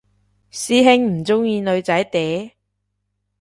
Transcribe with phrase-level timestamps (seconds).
[0.49, 2.49] 師兄唔鍾意女仔嗲？